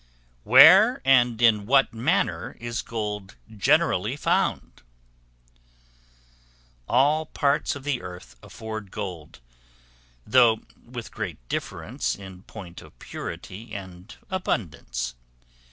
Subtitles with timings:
[0.43, 4.81] Where and in what manner is Gold generally found?
[6.89, 9.41] All parts of the earth afford gold;
[10.25, 15.13] though with great difference in point of purity and abundance.